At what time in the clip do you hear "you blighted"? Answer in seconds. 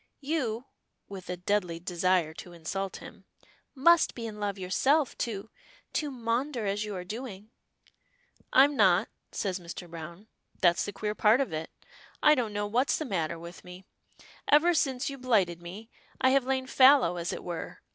15.07-15.61